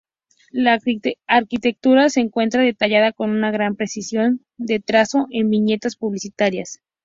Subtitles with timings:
[0.49, 0.79] La
[1.27, 6.79] arquitectura se encuentra detallada con una gran precisión de trazo en viñetas publicitarias.